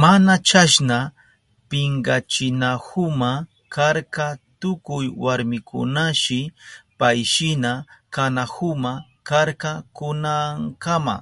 [0.00, 0.98] Mana chasna
[1.68, 3.30] pinkachinahuma
[3.74, 4.26] karka
[4.60, 6.40] tukuy warmikunashi
[6.98, 7.72] payshina
[8.14, 8.92] kanahuma
[9.28, 11.16] karka kunankama.